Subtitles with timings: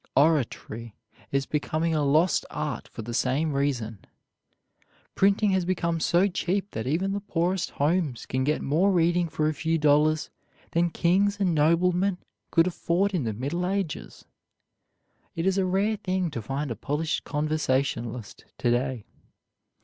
[0.15, 0.95] Oratory
[1.31, 4.03] is becoming a lost art for the same reason.
[5.13, 9.47] Printing has become so cheap that even the poorest homes can get more reading for
[9.47, 10.31] a few dollars
[10.71, 12.17] than kings and noblemen
[12.49, 14.25] could afford in the Middle Ages.
[15.35, 19.05] It is a rare thing to find a polished conversationalist to day.